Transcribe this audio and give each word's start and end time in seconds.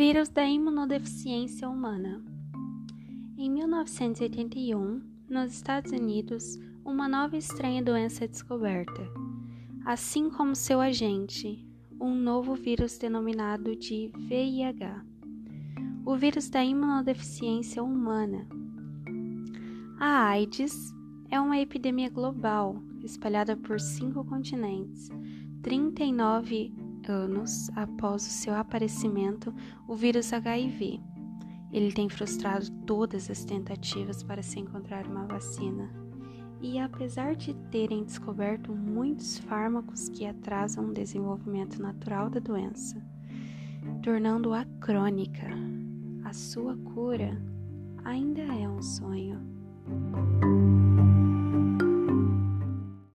vírus 0.00 0.30
da 0.30 0.46
imunodeficiência 0.46 1.68
humana. 1.68 2.24
Em 3.36 3.50
1981, 3.50 5.02
nos 5.28 5.52
Estados 5.52 5.92
Unidos, 5.92 6.58
uma 6.82 7.06
nova 7.06 7.36
e 7.36 7.38
estranha 7.38 7.82
doença 7.82 8.24
é 8.24 8.26
descoberta, 8.26 9.06
assim 9.84 10.30
como 10.30 10.56
seu 10.56 10.80
agente, 10.80 11.62
um 12.00 12.14
novo 12.14 12.54
vírus 12.54 12.96
denominado 12.96 13.76
de 13.76 14.10
VIH, 14.16 15.04
o 16.06 16.16
vírus 16.16 16.48
da 16.48 16.64
imunodeficiência 16.64 17.82
humana. 17.82 18.48
A 19.98 20.28
AIDS 20.28 20.94
é 21.30 21.38
uma 21.38 21.58
epidemia 21.58 22.08
global 22.08 22.82
espalhada 23.04 23.54
por 23.54 23.78
cinco 23.78 24.24
continentes. 24.24 25.10
39 25.60 26.79
anos 27.08 27.70
após 27.76 28.26
o 28.26 28.30
seu 28.30 28.54
aparecimento, 28.54 29.54
o 29.86 29.94
vírus 29.94 30.32
HIV. 30.32 31.00
Ele 31.72 31.92
tem 31.92 32.08
frustrado 32.08 32.70
todas 32.84 33.30
as 33.30 33.44
tentativas 33.44 34.22
para 34.22 34.42
se 34.42 34.58
encontrar 34.58 35.06
uma 35.06 35.26
vacina. 35.26 35.88
E 36.60 36.78
apesar 36.78 37.36
de 37.36 37.54
terem 37.70 38.04
descoberto 38.04 38.74
muitos 38.74 39.38
fármacos 39.38 40.08
que 40.08 40.26
atrasam 40.26 40.86
o 40.86 40.92
desenvolvimento 40.92 41.80
natural 41.80 42.28
da 42.28 42.40
doença, 42.40 43.02
tornando-a 44.02 44.64
crônica, 44.80 45.48
a 46.24 46.32
sua 46.32 46.76
cura 46.76 47.40
ainda 48.04 48.42
é 48.42 48.68
um 48.68 48.82
sonho. 48.82 49.59